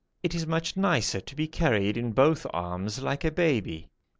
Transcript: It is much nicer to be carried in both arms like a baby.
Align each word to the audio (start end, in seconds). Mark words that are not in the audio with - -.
It 0.23 0.33
is 0.33 0.47
much 0.47 0.75
nicer 0.75 1.21
to 1.21 1.35
be 1.35 1.47
carried 1.47 1.95
in 1.95 2.11
both 2.11 2.47
arms 2.53 3.03
like 3.03 3.23
a 3.23 3.29
baby. 3.29 3.91